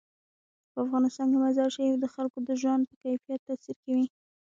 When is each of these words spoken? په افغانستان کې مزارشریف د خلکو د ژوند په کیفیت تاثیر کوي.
په 0.71 0.77
افغانستان 0.85 1.27
کې 1.31 1.37
مزارشریف 1.45 1.95
د 1.99 2.05
خلکو 2.13 2.37
د 2.43 2.49
ژوند 2.61 2.81
په 2.89 2.95
کیفیت 3.03 3.41
تاثیر 3.47 3.77
کوي. 3.85 4.05